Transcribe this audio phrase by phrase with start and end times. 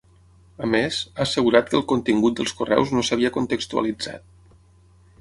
[0.67, 4.29] A més, ha assegurat que el contingut dels correus no s’havia contextualitzat.